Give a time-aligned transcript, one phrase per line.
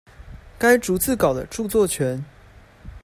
[0.57, 2.25] 該逐字稿的著作權